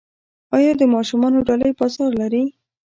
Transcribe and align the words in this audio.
آیا 0.55 0.71
د 0.79 0.83
ماشومانو 0.95 1.39
ډالۍ 1.47 1.71
بازار 1.79 2.11
لري؟ 2.21 2.43